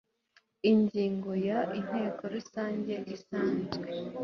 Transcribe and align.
ingingo 0.71 1.31
ya 1.47 1.59
inteko 1.79 2.21
rusange 2.35 2.93
isanzwe 3.15 3.79